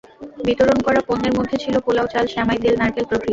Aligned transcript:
বিতরণ 0.47 0.77
করা 0.87 1.01
পণ্যের 1.07 1.33
মধ্যে 1.37 1.55
ছিল 1.63 1.75
পোলাও 1.85 2.07
চাল, 2.13 2.25
সেমাই, 2.33 2.59
তেল, 2.63 2.75
নারকেল 2.79 3.05
প্রভৃতি। 3.09 3.29